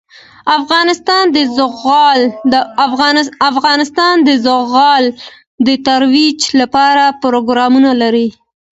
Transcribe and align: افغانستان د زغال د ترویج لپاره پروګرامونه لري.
افغانستان 3.47 4.15
د 4.27 4.29
زغال 4.45 5.03
د 5.67 5.69
ترویج 5.87 6.41
لپاره 6.61 7.03
پروګرامونه 7.23 7.91
لري. 8.01 8.27